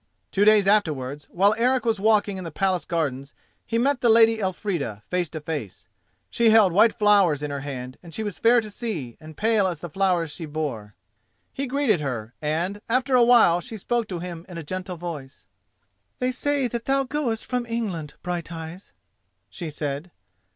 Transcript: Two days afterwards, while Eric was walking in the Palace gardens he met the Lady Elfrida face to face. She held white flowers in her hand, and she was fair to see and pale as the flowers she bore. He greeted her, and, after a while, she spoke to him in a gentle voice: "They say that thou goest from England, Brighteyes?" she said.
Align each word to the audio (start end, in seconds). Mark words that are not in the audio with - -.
Two 0.31 0.43
days 0.45 0.65
afterwards, 0.65 1.25
while 1.29 1.53
Eric 1.59 1.85
was 1.85 1.99
walking 1.99 2.37
in 2.37 2.43
the 2.43 2.49
Palace 2.49 2.85
gardens 2.85 3.35
he 3.67 3.77
met 3.77 4.01
the 4.01 4.09
Lady 4.09 4.39
Elfrida 4.41 5.03
face 5.05 5.29
to 5.29 5.39
face. 5.39 5.85
She 6.31 6.49
held 6.49 6.73
white 6.73 6.95
flowers 6.97 7.43
in 7.43 7.51
her 7.51 7.59
hand, 7.59 7.99
and 8.01 8.11
she 8.11 8.23
was 8.23 8.39
fair 8.39 8.61
to 8.61 8.71
see 8.71 9.15
and 9.19 9.37
pale 9.37 9.67
as 9.67 9.77
the 9.79 9.91
flowers 9.91 10.31
she 10.31 10.47
bore. 10.47 10.95
He 11.53 11.67
greeted 11.67 12.01
her, 12.01 12.33
and, 12.41 12.81
after 12.89 13.13
a 13.13 13.23
while, 13.23 13.61
she 13.61 13.77
spoke 13.77 14.07
to 14.07 14.17
him 14.17 14.43
in 14.49 14.57
a 14.57 14.63
gentle 14.63 14.97
voice: 14.97 15.45
"They 16.17 16.31
say 16.31 16.67
that 16.67 16.85
thou 16.85 17.03
goest 17.03 17.45
from 17.45 17.67
England, 17.67 18.15
Brighteyes?" 18.23 18.93
she 19.51 19.69
said. 19.69 20.09